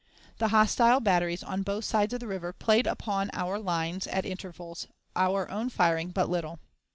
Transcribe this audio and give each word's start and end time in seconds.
The 0.39 0.47
hostile 0.47 0.99
batteries 0.99 1.43
on 1.43 1.61
both 1.61 1.85
sides 1.85 2.11
of 2.15 2.19
the 2.19 2.27
river 2.27 2.53
played 2.53 2.87
upon 2.87 3.29
our 3.33 3.59
lines 3.59 4.07
at 4.07 4.25
intervals, 4.25 4.87
our 5.15 5.47
own 5.51 5.69
firing 5.69 6.09
but 6.09 6.27
little. 6.27 6.57